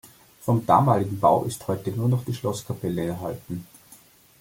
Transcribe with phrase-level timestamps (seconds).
[0.41, 3.67] Vom damaligen Bau ist heute nur noch die Schlosskapelle erhalten.